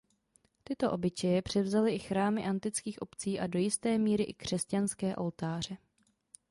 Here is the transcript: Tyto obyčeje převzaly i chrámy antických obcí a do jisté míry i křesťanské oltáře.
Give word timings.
Tyto 0.63 0.91
obyčeje 0.91 1.41
převzaly 1.41 1.93
i 1.95 1.99
chrámy 1.99 2.45
antických 2.45 3.01
obcí 3.01 3.39
a 3.39 3.47
do 3.47 3.59
jisté 3.59 3.97
míry 3.97 4.23
i 4.23 4.33
křesťanské 4.33 5.15
oltáře. 5.15 5.77